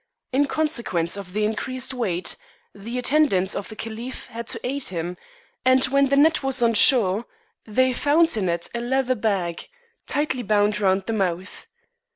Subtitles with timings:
[0.33, 2.35] In consequence of the increased weight,
[2.73, 5.15] the attendants of the caliph had to aid him,
[5.63, 7.25] and when the net 93 Oriental Mystery Stories was on shore,
[7.67, 9.69] they found in it a leather bag,
[10.07, 11.67] tightly bound round the mouth.